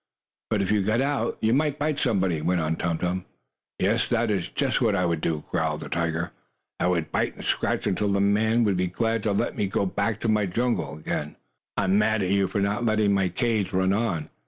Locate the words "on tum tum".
2.59-3.25